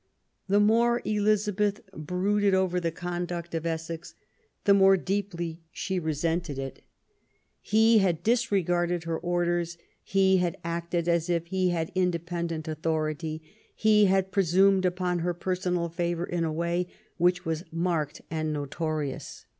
[0.47, 4.15] The more Elizabeth brooded over the conduct of Essex,
[4.63, 6.81] the more deeply she resented it.
[7.61, 11.29] He had 288 Q VEEN ELIZA BE TH^ disregarded her orders; he had acted as
[11.29, 13.43] if ihe had independent authority;
[13.75, 16.87] he had presumed upon her personal favour in a way
[17.17, 19.45] which was marked and notorious.